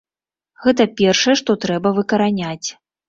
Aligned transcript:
Гэта 0.63 0.87
першае, 1.01 1.35
што 1.41 1.57
трэба 1.67 1.93
выкараняць. 1.99 2.69